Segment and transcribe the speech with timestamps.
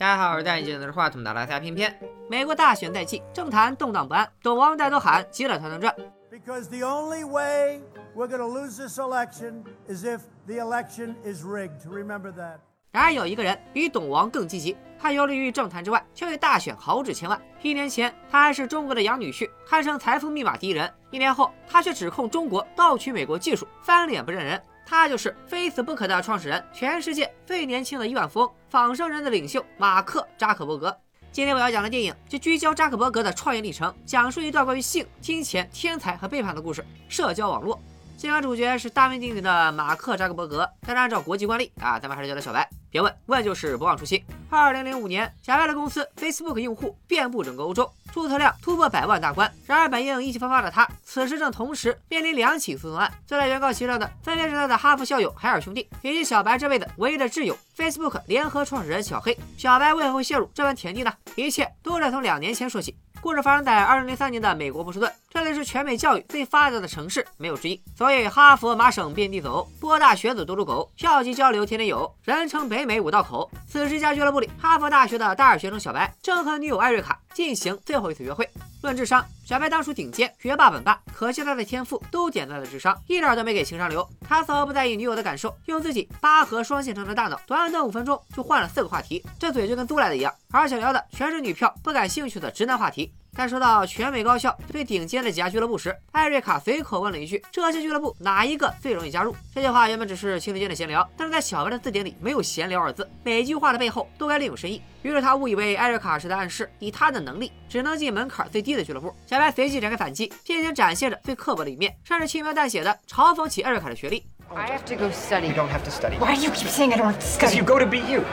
[0.00, 1.94] 大家好，我是戴眼镜拿着话筒的拉塞偏偏。
[2.26, 5.94] 美国大选在即，政坛动荡不安，董王带头喊急了团团转。
[6.30, 7.82] Because the only way
[8.16, 11.86] we're going to lose this election is if the election is rigged.
[11.86, 12.60] Remember that.
[12.92, 17.38] 然而有一个人比董王更积极，他游离于政坛之外，却为大选豪掷千万。
[17.60, 24.62] 一年前，他还是中国的养女婿，堪称财富密码第一人；一年后，他却指控中国盗取美国技术，翻脸不认人。
[24.90, 30.94] 他就是非死不可的创始人，全世界最年轻的亿万富翁，仿生人的领袖马克扎克伯格。
[31.30, 36.84] 今天我要讲的电影就聚焦扎克伯格的创业历程，讲述一段关于性、金钱、天才和背叛的故事。
[37.08, 37.80] 社交网络。
[38.20, 42.68] 尽管主角是大名鼎鼎的马克扎克伯格，但是按照国际惯例啊，咱们还是叫他小白。
[42.90, 44.22] 别问，问就是不忘初心。
[44.50, 49.50] 二零零五年，小白的公司 Facebook 用户遍布整个欧洲，注册量突破百万大关。
[49.66, 53.10] 然而，本应意气风发的他，此时正同时面临两起诉讼案。
[53.26, 59.34] 坐在原告席上的，分别是他的哈佛校友海尔兄弟，以及小白这辈子唯一的挚友 Facebook 联合创始人小黑。
[59.56, 61.10] 小白为何会陷入这般田地呢？
[61.36, 62.94] 一切都得从两年前说起。
[63.22, 67.78] 故事发生在二零零三年的美国波士顿，这里是全美教育最发达的城市，没有之一。
[67.94, 73.50] 所以哈佛麻省遍地走，波大学子多如狗，校级交流天天有，人称北美五道口。
[73.68, 78.48] 此时家俱乐部里，哈佛大学的大二学生小白正和女友艾瑞卡进行最后一次约会。
[78.82, 84.08] 论智商，小白当属顶尖，学霸本霸，可惜他的天赋都点在了智商，一点都没给情商留。
[84.26, 93.12] 他丝毫不在意女友的感受，用自己八核双线程的大脑，短短五分钟就换了四个话题，这嘴就跟租来的一样，而且聊的全是女票不感兴趣的直男话题。
[93.36, 104.82] 在说到全美高校最顶尖的几家俱乐部时，艾瑞卡随口问了一句：“这些俱乐部哪一个最容易加入？”这句话原本只是情侣间的闲聊，但是在小白的字典里没有“闲聊”二字，每句话的背后都该另有深意。
[105.02, 109.14] 于是他误以为艾瑞卡是在暗示，以他的能力只能进门槛最低的俱乐部。
[109.26, 114.26] 小白随即展开反击，并且展现着最刻薄的一面，甚至轻描淡写的嘲讽起艾瑞卡的学历。
[114.54, 115.46] I have to go study.
[115.46, 116.18] You don't have to study.
[116.18, 118.24] Why do you keep saying I don't have to Because you go to be you.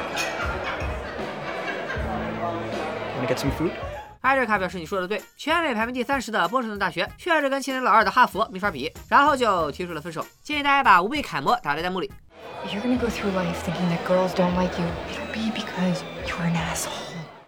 [3.15, 3.71] Wanna get some food?
[4.27, 10.25] 艾瑞卡表示：“你说的对，全美排名第三十的波士顿大学确实跟青年老二的哈佛没法比。”然后就提出了分手。
[10.43, 12.11] 建议大家把无畏楷模打在弹幕里。
[12.65, 16.43] If you're gonna go through life thinking that girls don't like you, it'll be because you're
[16.43, 16.91] an asshole.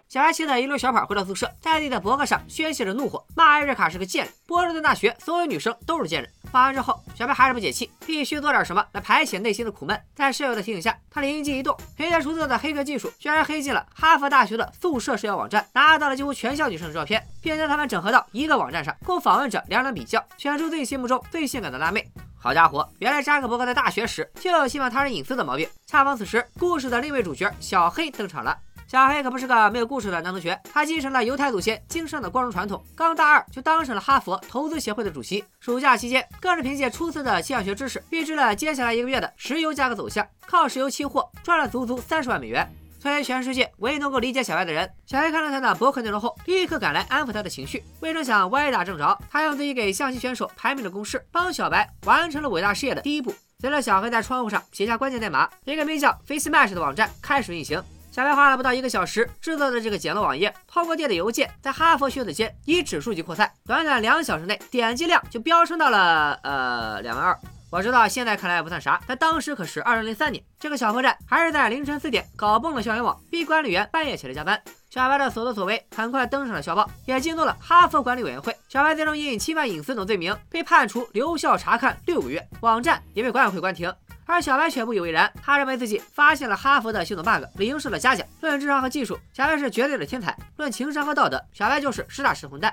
[0.08, 4.32] 小白骑着一溜小跑回到宿舍，在自己的博客上宣泄着怒火，骂艾瑞卡是个贱人。
[4.46, 6.32] 波士顿大学所有女生都是贱人。
[6.50, 9.98] 发完之后，小白还是不解气，必须做点什么来排遣内心的苦闷。
[10.14, 22.04] 在室友的提醒下，他灵机一动，凭借出色的黑客技术，居然黑进了哈佛大学的宿舍社交网站，拿到了几乎全校女生的照片，并将她们整合到一个网站上，供访问者两两比较，选出自己心目中最性感的辣妹。
[22.42, 25.68] 好家伙，原来扎克伯格在大学时就有侵犯他人隐私的毛病。
[25.86, 28.56] 恰逢此时，故事的另一位主角小黑登场了。
[28.90, 35.44] 小黑可不是个没有故事的男同学，他继承了犹太祖先经商的光荣传统，刚大二就当上了哈佛投资协会的主席。
[35.60, 42.68] 暑假期间，更是凭借出色的气象学知识，预知了接下来一个月的石油价格走向，靠石油期货赚了足足三十万美元。
[42.98, 47.84] 作为全世界唯一能够理解小白的人，小黑看了他的博客内容后，立刻赶来安抚他的情绪。
[48.00, 53.32] 未成想歪打正着，他用自己给象棋选手排名的公式，帮小白完成了伟大事业的第一步。
[53.60, 57.80] 随着小黑在窗户上写下关键代码，一个名叫 FaceMash 的网站开始运行。
[58.10, 67.38] 小白花了不到一个小时制作的这个简陋网页，通过电子邮件在哈佛学子间以指数级扩散，短短两小时内点击量就飙升到了呃两万二。
[67.70, 74.60] 我知道现在看来不算啥，但当时可是二零零三年，这个小破站还是在凌晨四点搞崩了校园网，逼管理员半夜起来加班。
[74.90, 78.56] 小白的所作所为很快登上了校报，也惊动了哈佛管理委员会。
[78.68, 83.94] 小白最终因侵犯隐私等罪名被判处留校察看六个月，网站也被管委会关停。
[84.30, 88.24] 而小白却不以为然，他认为自己发现了哈佛的系统 bug，理应受到嘉奖。
[88.40, 92.72] 论智商和技术，小白是绝对的天才；论情商和道德，小白就是实打实混蛋。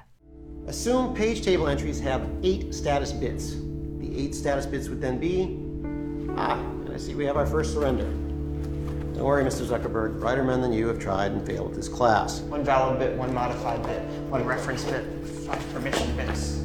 [0.68, 3.56] Assume page table entries have eight status bits.
[4.00, 5.58] The eight status bits would then be.
[6.38, 8.06] Ah, and I see we have our first surrender.
[9.16, 9.66] Don't worry, Mr.
[9.66, 10.20] Zuckerberg.
[10.20, 12.42] Brighter men than you have tried and failed this class.
[12.42, 15.04] One valid bit, one modified bit, one reference bit,
[15.48, 16.60] five permission bits.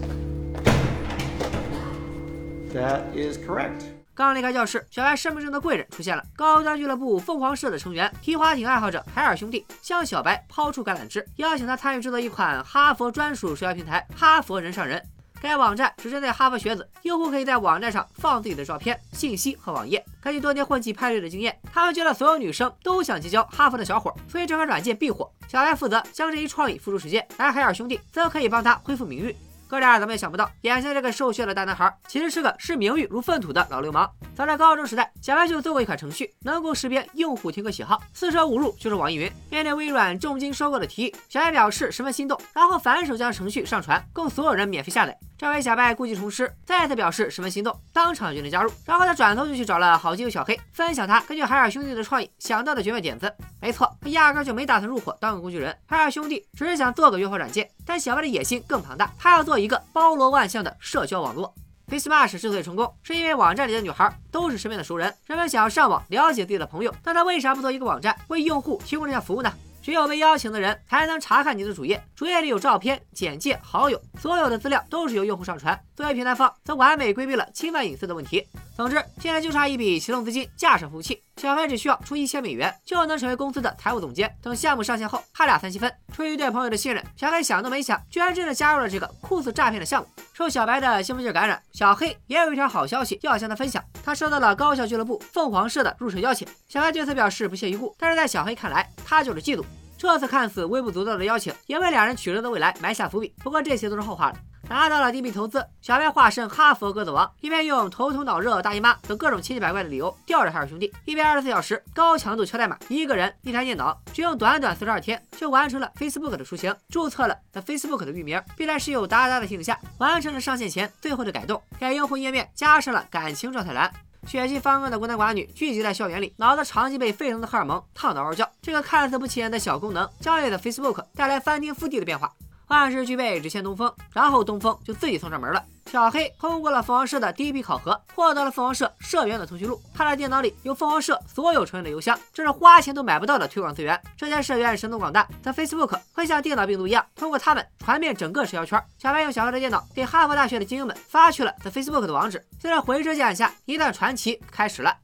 [2.74, 3.86] That is correct.
[4.14, 6.22] 刚离开教室，小白生命中的贵人出现了。
[6.36, 15.02] 高端俱乐部凤凰社的成员、皮划艇爱好者海尔兄弟向小白抛出橄榄枝，邀请他参与制作一款哈佛专属社交平台——哈佛人上人。
[15.40, 20.04] 该网站只针对哈佛学子，用户可以在网站上放自己的照片、信息和网页。
[20.20, 25.28] 根据多年混迹派对的经验，他们觉得所有女生都想结交哈佛的小伙，所以这款软件必火。
[25.48, 29.34] 小白负责将这一创意付诸实践，而海尔兄弟则可以帮他恢复名誉。
[29.72, 34.06] 哥俩怎么也想不到，眼前这个瘦削的大男孩，其实是个视名誉如粪土的老流氓。
[34.34, 39.32] 早在高中时代，小白就做过一款程序，能够识别用户听歌喜好，四舍五入就是网易云。
[39.48, 45.18] 面对微软重金收购的提议，小白表示十分心动，然后反手将程序上传，供所有人免费下载。
[45.42, 48.70] 这位小白故技重施，再次表示十分心动，当场决定加入。
[48.86, 53.34] 然后他转头就去找了好基友小黑，分享他根据海尔兄弟的创意想到的绝妙点子。
[53.60, 55.76] 没错，他压根就没打算入伙当个工具人。
[55.84, 61.52] 海尔兄弟只是想做个约炮软件，但小白的野心更庞大，他要做一个包罗万象的社交网络。
[61.90, 69.52] FaceMash 之所以成功，是因为网站里的女孩都是身边的熟人，人们想要上网了解自己的朋友，那他为啥不做一个网站，为用户提供这项服务呢？
[69.82, 75.78] 只有被邀请的人才能查看你的主页，主页里有照片、简介、好友，所有的资料都是由用户上传。
[76.02, 78.44] 作为平台方，则完美规避了侵犯隐私的问题。
[78.76, 84.28] 总之，现在就差一笔启动资金架上服务器，小黑只需要出一千美元就能成为公司的财务总监。
[84.42, 85.88] 等项目上线后，他俩三七分。
[86.12, 90.08] 出于对朋友的信任，小黑想都没想，居然真的加入了这个酷似诈骗的项目。
[90.32, 96.48] 受小白的兴奋劲感染，小黑也有一条好消息要向他分享，他收到了高校俱乐部凤凰社的入社邀请。
[96.68, 99.64] 小黑对此表示不屑一顾，但是在小黑看来，他就是嫉妒。
[99.96, 103.32] 这次看似微不足道的邀请，也为两人取乐的未来埋下伏笔。
[103.38, 104.36] 不过这些都是后话了。
[104.72, 123.92] 拿到了第一笔投资，小白化身哈佛鸽子王，一边用头疼脑热、大姨妈等各种千奇百怪的理由吊着海尔兄弟，一边二十四小时高强度敲代码，一个人一台电脑，只用短短四十二天就完成了 Facebook 的雏形，注册了在 Facebook 的域名，并在室友达达的提醒下完成了上线前最后的改动，给用户页面加上了感情状态栏。
[124.26, 128.50] 血气方刚的孤男寡女聚集在校园里，脑子长期被沸腾的荷尔蒙烫得嗷叫。
[128.62, 132.32] 这个看似不起眼的小功能，将为了 Facebook 带来翻天覆地的变化。
[132.72, 135.62] 万事俱备，只欠东风，然后东风就自己送上门了。
[135.86, 139.78] 小黑通过了凤凰社的第一批考核，获得了凤凰社社员的通讯录。
[139.92, 144.00] 他的电脑里有凤凰社所有成员的邮箱，这是花钱都买不到的推广资源。
[144.16, 148.82] 这些社员神通广大，在 Facebook 会像电脑病毒一样，通过他们传遍整个社交圈。
[148.98, 152.38] 小白用小黑的电脑给哈佛大学的精英们发去了在 Facebook 的网址。
[152.58, 154.96] 在这回车键按下，一段传奇开始了。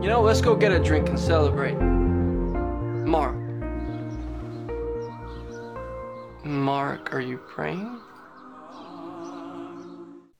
[0.00, 1.76] You know, let's go get a drink and celebrate.
[3.04, 3.45] Mark.
[6.46, 7.98] Mark, are you praying?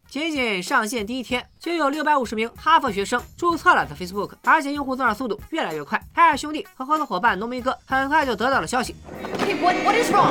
[0.08, 6.00] 仅仅上线第一天，就有六百五十名哈佛学生注册了 The Facebook，而且用户增长速度越来越快。
[6.12, 8.94] 海尔兄弟和合作伙伴浓眉哥很快就得到了消息。
[9.40, 10.30] Hey, what, what is wrong?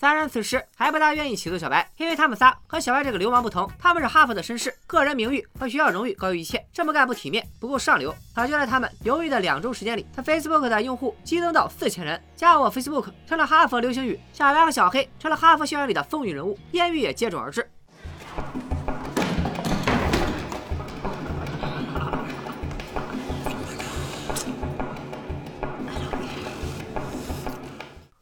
[0.00, 8.14] 三人此时还不大愿意起诉小白，因为他们仨和小白这个流氓不同，他们是哈佛的绅士，个人名誉和学校荣誉高于一切，这么干不体面，不够上流。
[8.32, 17.68] 可就在他们犹豫的两周时间里，他 Facebook 的用户激增到四千人，加我 Facebook 成了哈佛流行语，小白和小黑成了哈佛校园里的风云人物，艳遇也接踵而至。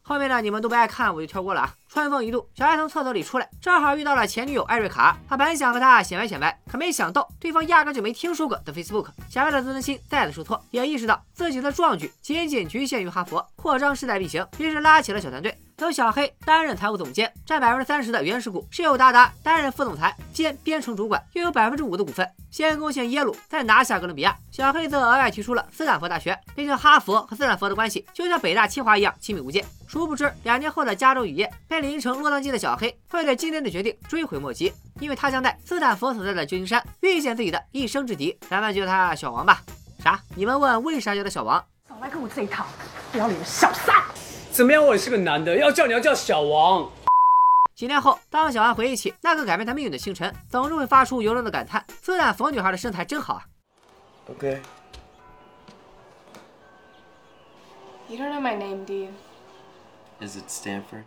[0.09, 1.75] 后面的你们都不爱看，我就跳过了啊。
[1.89, 5.19] 春风一度，小白从厕所里出来，正好遇到了前女友艾瑞卡。
[5.29, 9.09] 他本想和她显摆显摆，可没想到对方压根就没听说过的 Facebook。
[9.29, 15.59] 小白的自尊心再次受挫，也意识到自己的壮举仅仅局限于哈佛，扩张势在必行，于是拉起了小团队。
[15.79, 22.27] 由小黑担任财务总监，占百分之三十的原始股；室友达达担任副总裁兼编程主管，拥有百分之五的股份。
[22.51, 24.35] 先攻陷耶鲁，再拿下哥伦比亚。
[24.51, 29.63] 小黑则额外提出了斯坦福大学，毕竟哈佛和斯坦福的关系就像北大清华一样亲密无间。
[29.87, 38.35] 殊不知，两年后的加州雨夜，被淋成落汤鸡的小黑会对今天的决定追悔莫及，因为他将在斯坦福所在的旧金山遇见自己的一生之敌。
[38.49, 39.61] 咱们就叫他小王吧。
[40.03, 40.19] 啥？
[40.35, 41.63] 你们问为啥叫他小王？
[41.87, 42.65] 少来跟我这一套，
[43.13, 43.95] 不要脸的小三！
[44.57, 44.83] 怎么样？
[44.83, 46.91] 我也是个男的，要叫你要叫小王。
[47.75, 53.45] 几年后，当小安回忆起那个改变他命运的清晨，总是会发出由衷的感叹：斯坦福女孩的身材真好啊
[54.31, 54.57] ！Okay.
[58.09, 59.09] You don't know my name, do you?
[60.21, 61.05] Is it Stanford?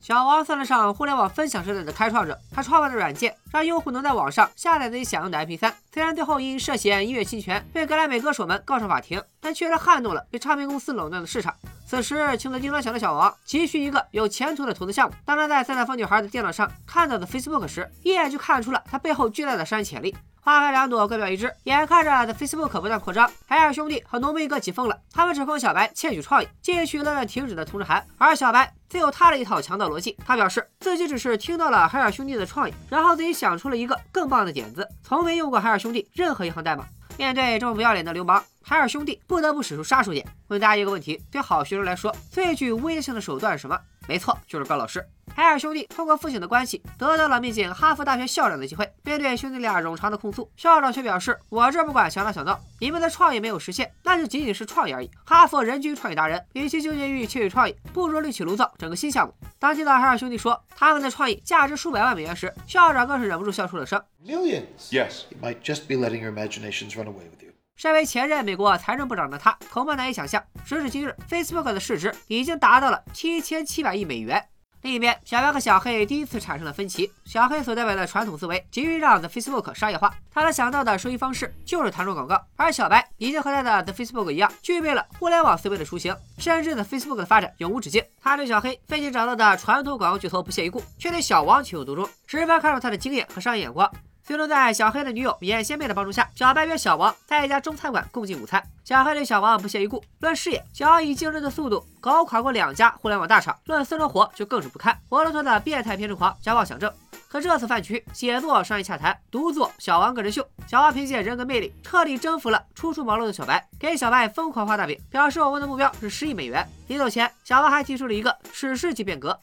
[0.00, 5.70] 小王算得上互联网分享时代的开创者，他创办的软件让用户能在网上下载自己想用的 MP3。
[5.92, 11.54] 虽然最后因涉嫌音乐侵权被格莱美歌手们告上法庭，但确实撼动了被唱片公司垄断的市场。
[11.86, 15.14] 此时，情思叮当响的小王急需一个有前途的投资项目。
[15.26, 20.16] 当他在斯坦福女孩的电脑上看到的 Facebook 时，一眼就看出了他背后巨大的商业潜力。
[20.42, 21.52] 花开两朵，各表一枝。
[21.64, 24.98] 眼看着的 Facebook 不断扩张，海尔兄弟和农民哥起疯了。
[25.12, 28.04] 他们指控小白窃取创意，继续乱乱停止的通知函。
[28.16, 30.16] 而小白自有他的一套强盗逻辑。
[30.26, 36.86] 他表示自己只是听到了海尔兄弟的创意，然后自己想出了一个更棒的点子，从没用过海尔兄弟任何一行代码。
[37.18, 40.24] 面对这么不要脸的流氓，海尔兄弟不得不使出杀手锏。
[40.48, 43.78] 问大家一个问题：对好学生来说，最具威胁性的手段是什么？
[44.06, 45.04] 没错，就是告老师。
[45.32, 48.90] 海尔兄弟通过父亲的关系得到了面见哈佛大学校长的机会。
[49.04, 55.10] 面对兄弟俩冗长的控诉，校长却表示：“我这不管小打小闹，你们的创意没有实现，那就仅仅是创意而已。
[55.24, 64.02] 哈佛人均创意达人，与其纠结于窃取创意，不如另起炉灶整个新项目。”当听到海尔兄弟说他们的创意价值数百万美元时，校长更是忍不住笑出了声。
[64.26, 64.90] Millions.
[64.90, 65.22] Yes.
[65.30, 67.49] You might just be letting your imaginations run away with you.
[67.80, 74.46] 身为前任美国财政部长的他，恐怕难以想象，时至今日，Facebook 的市值已经达到了七千七百亿美元。
[74.82, 77.10] 另一边，小白和小黑第一次产生了分歧。
[77.24, 82.38] 小黑所代表的传统思维急于让 The Facebook 商业化，他能想到的收益方式就是弹出广告。
[82.54, 88.04] 而小白已经和他的 The Facebook 一样，具备了互联网思维的雏形，甚至 The Facebook 的发展永无止境。
[88.20, 93.90] 他对小黑费劲找到的传统广告巨头不屑一顾，却对小王情有独钟，十分看重他的经验和商业眼光。
[94.24, 98.62] 最终在小黑的女友眼仙妹的帮助下，小白约小王在一家中餐馆共进午餐。
[98.84, 100.02] 小黑对小王不屑一顾。
[100.20, 106.92] 论事业，小王以惊人的速度搞垮过两家互联网大厂；论私生活，就更是不堪，活脱脱的变态偏执狂加妄想症。
[107.28, 110.44] 可这次饭局，写作商业洽谈，独做小王个人秀。
[110.66, 116.68] 小王凭借人格魅力，彻底征服了初出茅庐的小白，给小白疯狂画大饼，表示我们的目标是十亿美元。
[116.88, 119.38] 临走前，小王还提出了一个史诗级变革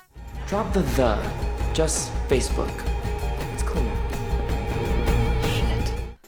[0.50, 1.17] ：Drop the the,
[1.74, 2.96] just Facebook.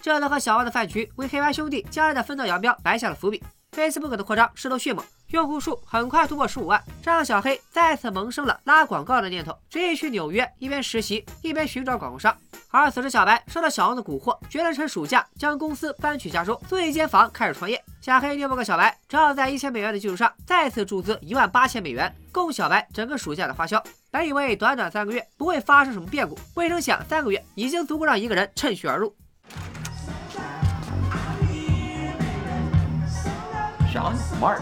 [0.09, 3.43] 这能和小王的饭局为黑白兄弟将来的分道扬镳埋下了伏笔。
[3.71, 12.35] Facebook 的扩张势头迅猛，用户数很快突破十五万，这让小黑再次萌生了拉广告的念头，执意去纽约一边实习一边寻找广告商。
[12.71, 17.79] 而此时，小白受到小王的蛊惑，决定趁暑假将公司搬去加州，租一间房开始创业。
[18.01, 23.79] 小黑拗不过小白，只好在一千美元的基础上再次注资一万八千美元，供小白整个暑假的花销。
[24.09, 29.15] 本以为短短三个月不会发生什么变故，未成想三个月已经足够让一个人趁虚而入。
[33.91, 34.61] Sean, Mark，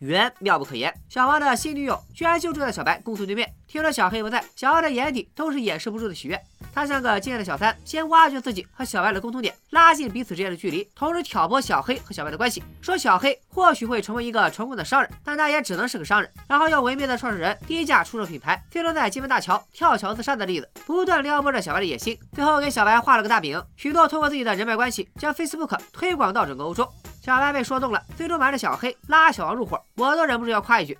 [0.00, 0.92] 缘妙不可言。
[1.08, 3.50] 小王的新女友居然就住在小白公司对面。
[3.66, 6.38] 听着小黑不在，小王的眼底都是掩饰不住的喜悦。
[6.74, 16.30] 他像个敬业的小三，先挖掘自己和小白的共同点，拉近彼此之间的距离，同时挑拨小黑和小白的关系，说小黑或许会成为一个成功的商人，但他也只能是个商人。
[16.46, 22.18] 然后用毁灭的创始人低价出售品牌，最终在金门大桥跳桥自杀的例子，不断撩拨着小白的野心。
[22.34, 26.86] 最后给小白画了个大饼，许诺通过自己的人脉关系，将 Facebook 推广到整个欧洲。
[27.26, 30.96] 小白被说动了，最终瞒着小黑拉小王入伙，我都忍不住要夸一句：“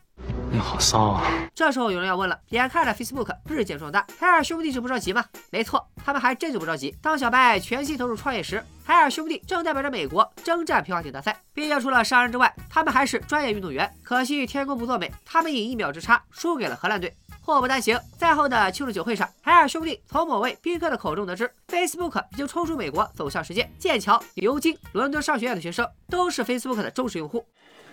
[0.50, 1.22] 你好骚啊！”
[1.54, 5.24] 这时候有人要问了，眼看着 Facebook 日渐壮大，海尔兄弟就不着急吗？
[5.50, 6.92] 没错，他们还真就不着急。
[7.00, 11.40] 当小白全心投入创业时，海尔兄弟正代表着美国征战皮划艇大赛。
[11.54, 13.88] 毕竟除了商人之外，他们还是专业运动员。
[14.02, 17.16] 可惜天公不作美，他们以一秒之差输给了荷兰队。
[17.46, 23.70] 祸不单行，赛后的庆祝酒会上，海尔兄弟从某位宾客的口中得知，Facebook 已经冲出美国，走向世界。
[23.78, 27.46] 剑桥、牛津、伦敦商学院的学生都是 Facebook 的忠实用户。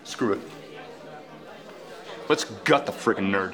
[0.04, 0.40] Screw it.
[2.28, 3.52] Let's gut the freaking nerd.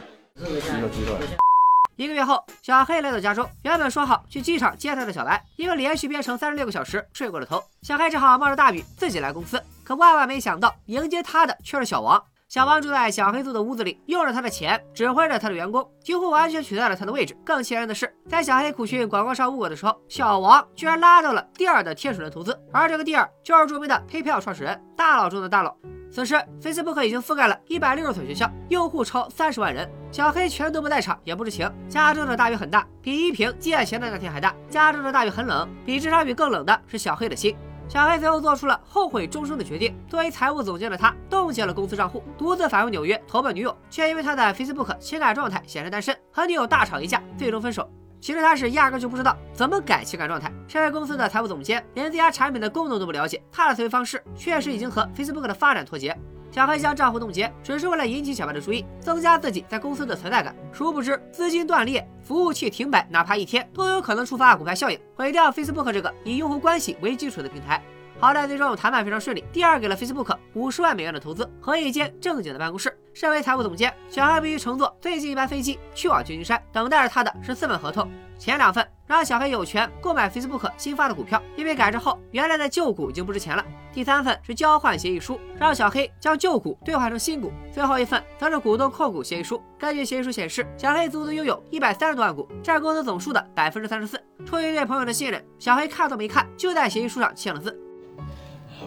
[1.98, 9.62] 一个月后，小黑来到家中，原本说好去机场接他的小白，因为连续编程三十六个小时睡过了头，小黑只好冒着大雨自己来公司。
[9.84, 12.24] 可万万没想到，迎接他的却是小王。
[12.50, 17.38] 小王住在小黑租的屋子里，用着他的钱指挥着他的员工，几乎完全取代了他的位置。
[17.46, 25.76] 更气人的是，在小黑苦寻广告商无果的时候，小王居然拉到了第二的天使轮投资，而这个第二就是著名的 PayPal 创始人，大佬中的大佬。
[26.12, 29.88] 此时，Facebook 已经覆盖了一百六十所学校，用户超三十万人。
[30.12, 31.72] 小黑全都不在场，也不知情。
[31.88, 34.56] 加州的大雨很大，比依萍借钱的那天还大。
[34.72, 37.56] 加州的大雨很冷，比这场雨更冷的是小黑的心。
[37.90, 39.98] 小黑最后做出了后悔终生的决定。
[40.08, 47.90] 作为财务总监的他，冻结了公司账户，独自返回纽约投奔女友，却因为他的 Facebook 情感状态显示单身，和女友大吵一架，最终分手。
[48.22, 50.54] 其实他是压根就不知道怎么改情感状态。
[50.68, 56.16] 身为公司的财务总监，连自家产品的功能都不了解，他的思维方式确实已经和 Facebook 的发展脱节。
[56.52, 60.56] 小黑将账户冻结，只是为了引起小白的注意，增加自己在公司的存在感。
[60.72, 67.82] 殊不知，资金断裂、服务器停摆，哪怕一天，都有可能触发股票效应，毁掉 Facebook 这个以用户关系为基础的平台。
[68.20, 72.94] 好在最终谈判非常顺利，第二给了 Facebook 五十万美元的投资和一间正经的办公室。
[73.20, 78.10] 身为财务总监，小黑必须乘坐最近一班飞机去往旧金山，等待着他的是四份合同。
[78.38, 83.66] 前两份让小黑有权购买 Facebook 新发的股票，因为改制后原来的旧股已经不值钱了。
[83.92, 87.52] 第三份是交换协议书，让小黑将旧股兑换成新股。
[87.74, 89.62] 最后一份则是股东控股协议书。
[89.78, 94.18] 根据协议书显示，小黑足足拥有一百三十多万股，占公司总数的百分之三十四。
[94.46, 97.78] 出于对朋友的信任，小黑看都没看就在协议书上签了字。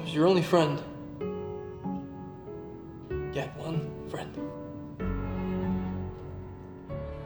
[0.06, 0.78] Your only friend.
[3.34, 4.28] Yet one friend.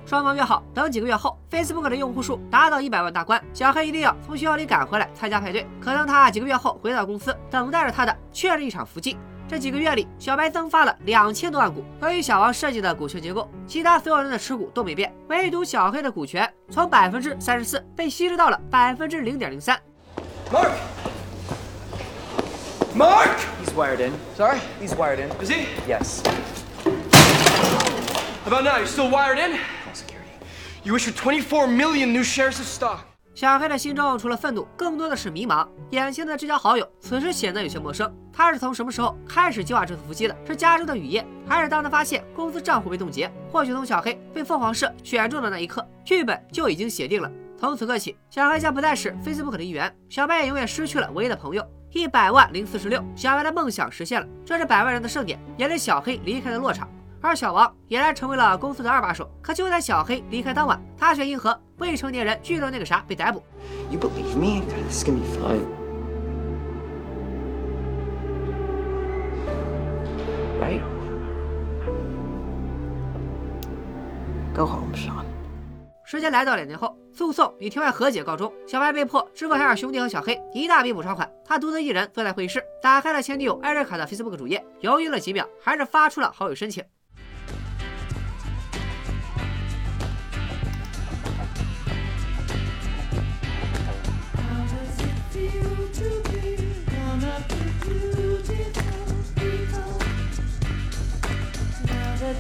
[0.06, 5.66] 双方约好，等几个月后，Facebook 的用户数达到一百万大关，小黑一定要从学校里赶回来参加派对。
[5.80, 9.18] 可当他几个月后回到公司，等待着他的却是一场伏击。
[9.48, 11.84] 这几个月里，小白增发了两千多万股。
[12.02, 19.76] 由于小王设计的股权结构，其他所有人的持股都没变，唯独小黑的股权从百分之三十四被稀释到了百分之零点零三。
[20.52, 20.70] Mark!
[22.94, 23.38] Mark!
[23.60, 24.12] He's wired in.
[24.36, 24.60] Sorry?
[24.80, 25.30] He's wired in.
[25.44, 25.66] Is he?
[25.88, 26.22] Yes.
[28.46, 28.78] About now?
[28.78, 29.58] You still wired in?
[29.84, 30.30] Call security.
[30.84, 33.00] You issued 24 million new shares of stock.
[33.34, 35.66] 小黑的心中除了愤怒，更多的是迷茫。
[35.90, 38.08] 眼前的这交好友此时显得有些陌生。
[38.32, 40.36] 他是从什么时候开始计划这次伏击的？
[40.46, 43.28] 是加州的雨夜，还是当他发现公司账户被冻结？
[43.50, 47.28] 或许从小黑被凤凰社选中的那一刻，剧本就已经写定了。
[47.58, 51.66] 从此刻起，小黑将不再是 Facebook 的一员，小白也永远失去了唯一的朋友。
[51.90, 56.88] 一百万零四十六，小白的梦想实现了，这是百万人的盛典，也是小黑离开的落场。
[57.26, 59.28] 而小王俨然成为了公司的二把手。
[59.42, 63.42] 可就在小黑离开当晚，他却因和未成年人聚众那个啥被逮捕。
[63.90, 64.62] You believe me?
[64.88, 65.66] This is gonna be fine.
[70.60, 70.80] Right?
[74.54, 75.24] Go home, Sean.
[76.04, 81.28] 时间来到两年后，诉讼以庭外和解告终，小白被迫支付海尔兄弟和小黑一大笔补偿款。
[81.44, 86.82] 他独自一人坐在会议室，打开了前女友艾瑞卡的 Facebook 主页，犹豫了几秒，还是发出了好友申请。
[102.26, 102.32] 社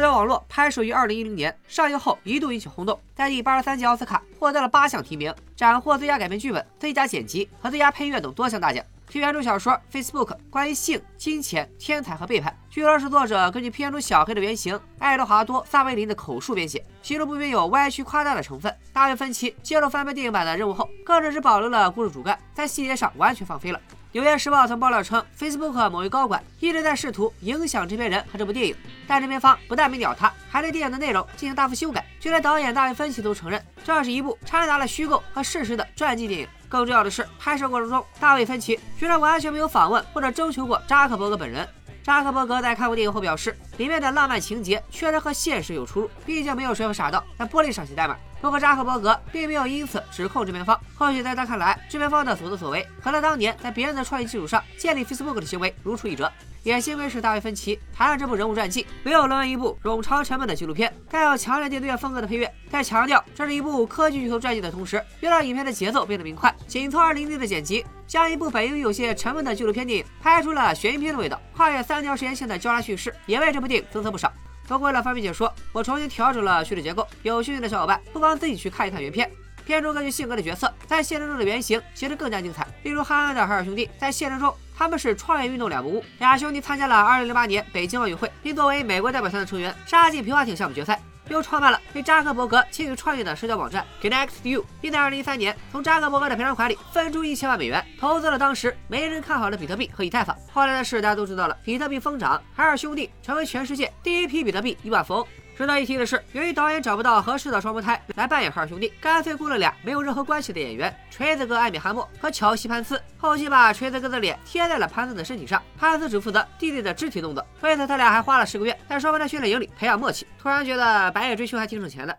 [0.00, 8.84] 交网络拍摄于二零一零年，上映后一度引起轰动，在第八十三届奥斯卡获得了八项提名，斩获最佳改编剧本、最佳剪辑和最佳配乐等多项大奖。
[9.10, 18.74] 其原著小说《Facebook》关于性、金钱、天才和背叛，据说是作者根据片中小黑的原型爱德华多·萨维林的口述编写，其中不免有歪曲夸大的成分。
[18.92, 23.78] 大卫·芬奇接受翻拍电影版的任务后，更是只保留了故事主干，在细节上完全放飞了。
[24.12, 32.04] 《纽约时报》曾爆料称，Facebook 某位高管一直在试图影响制片人和这部电影，但制片方不但没鸟他，还对电影的内容进行大幅修改。
[32.20, 36.48] 就连导演大卫·芬奇都承认，这是一部掺杂了虚构和事实的传记电影。
[36.68, 41.66] 更重要的是，拍摄过程中，大卫·芬奇居然完全没有访问或者征求过扎克伯格本人。
[42.02, 48.16] 扎克伯格在看过电影后表示，里面的浪漫情节确实和现实有出入，毕竟没有谁会傻到在玻璃上写代码。
[48.40, 56.32] 不过扎克伯格并没有因此指控制片方，或许在他看来，制片方的所作所为和他当年在别人的创意基础上建立 Facebook 的行为如出一辙。
[56.62, 66.54] 也幸亏是大卫·芬奇谈了这部人物传记，没有沦为一部冗长沉闷的纪录片，带有强烈电影院风格的配乐，在强调这是一部科技巨头传记的同时，又让影片的节奏变得明快。
[66.66, 71.40] 紧凑而凌厉的剪辑，将一部本应有些沉闷的纪录片电影拍出了悬疑片的味道。
[71.56, 74.32] 跨越三条时间线的交叉叙事，也为这部电影增色不少。
[74.66, 77.06] 不过为了方便解说，我重新调整了叙事结构。
[77.22, 79.30] 有兴趣的小伙伴不妨自己去看一看原片。
[79.68, 82.66] 片中根据性格的角色，在现实中的原型其实更加精彩。
[82.84, 86.02] 例如憨憨的海尔兄弟，在现实中他们是创业运动两不误。
[86.20, 90.98] 俩兄弟参加了2008年北京奥运会，并作为美国代表团的成员杀进皮划艇项目决赛。
[91.28, 100.34] 又创办了被扎克伯格亲自创业的社交网站 ConnectU，并在2013年从扎克伯格的赔偿款里分出一千万美元，投资了当时没人看好的比特币和以太坊。
[100.50, 105.26] 后来的事大家都知道了，比特币疯涨，海尔兄弟成为全世界第一批比特币亿万富翁。
[105.58, 113.02] 值得一提的是，由于导演找不到合适的双胞胎来扮演海尔兄弟，干脆雇了俩没有任何关系的演员——锤子哥艾米哈默和乔西潘斯。
[113.16, 117.44] 后期把锤子哥的脸贴在了潘斯的身体上，潘斯只负责弟弟的肢体动作。
[117.62, 120.28] 为此，他俩还花了十个月在双胞胎训练营里培养默契。
[120.40, 122.16] 突然觉得白夜追凶还挺省钱的。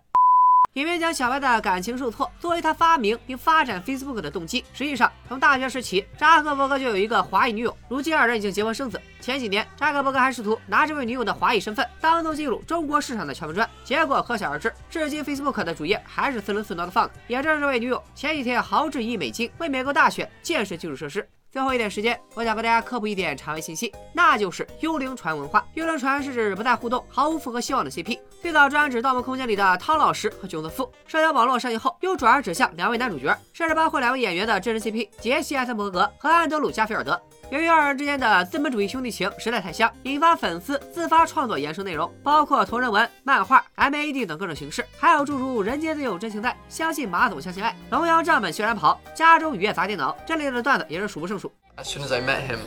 [0.74, 4.64] 影片将小白的感情受挫，作为他发明并发展 Facebook 的动机。
[4.72, 9.02] 实际上，从大学时期，扎克伯格就有一个华裔女友，如今二人已经结婚生子。
[9.20, 14.72] 前几年，扎克伯格还试图拿这位女友的华裔身份当做进入中国市场的敲门砖，结果可想而知。
[14.92, 17.10] 至今，Facebook 的主页还是四轮四挪的放。
[17.28, 21.28] 也正是这位女友前几天豪掷一亿美金为美国大选建设基础设施。
[21.52, 25.66] 最后一点时间，我想和大家科普一点长尾信息，那就是幽灵船文化。
[25.74, 30.92] 幽灵船是指不再互动、毫无复合希望的 CP，最早专指《盗梦空间》里的汤老师和囧子富。
[31.08, 37.20] 社交网络上映后，又转而指向两位男主角，甚至包括两位演员的真人 CP 杰西·艾森伯格和安德鲁·加菲尔德。
[37.52, 51.52] 由于二人之间的资本主义兄弟情实在太香，引发粉丝自发创作衍生内容，包括同人文、漫画、MAD 等各种形式，还有诸如“人间自有真情在”、“相信马总相信爱”、“龙阳账本学然跑”、“家中雨夜砸电脑”这类的段子也是数不胜数。
[51.78, 52.60] As soon as I met him,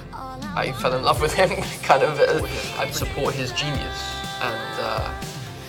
[0.56, 1.50] I fell in love with him.
[1.86, 2.44] Kind of, uh,
[2.76, 4.00] I support his genius
[4.40, 5.10] and uh,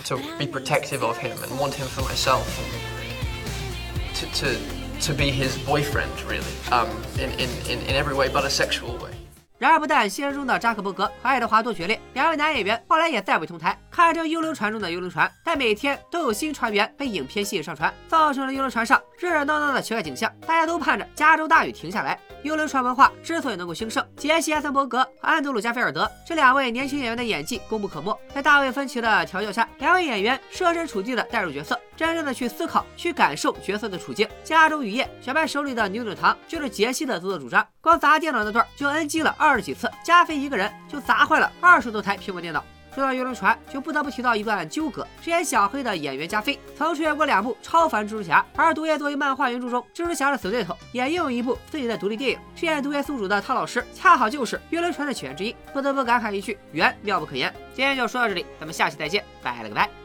[0.06, 2.48] to be protective of him and want him for myself.
[2.58, 6.88] And to, to, to be his boyfriend, really, um,
[7.18, 9.12] in, in, in, in every way but a sexual way.
[9.60, 15.32] 然而，不但现实中的扎克伯格和爱德华多决裂，两位男演员后来也再未同台，堪称幽灵船中的幽灵船。
[15.44, 20.30] 但每天都有新船员被影片吸引上船，造成了幽灵船上热热闹闹的奇怪景象。
[20.46, 22.20] 大家都盼着加州大雨停下来。
[22.44, 28.18] 幽灵船文化之所以能够兴盛，杰西·艾森伯格和安德鲁·加菲尔德这两位年轻演员的演技功不可没。
[28.36, 34.28] 在大卫·芬奇的调教下，两位演员设身处地的带入角色，真正的去思考、去感受角色的处境。
[34.44, 37.66] 家中雨夜，小白手里的扭扭糖就是杰西的自作主张。
[37.80, 42.62] 光砸电脑那段就 NG 了二十几次，加菲一个人就砸坏了二十多台苹果电脑。
[42.94, 45.06] 说到游轮船，就不得不提到一段纠葛。
[45.22, 52.40] 饰演小黑的演员加菲曾出演过两部超凡蜘蛛侠，而毒液作为漫画原著中蜘蛛侠的死对头，也拥有一部自己的独立电影。
[52.56, 57.54] 饰演毒液宿主的汤老师，恰好就是游轮船的起源之一，不得不感慨一句：缘妙不可言。
[57.74, 60.03] 今天就说到这里，咱们下期再见，拜了个拜。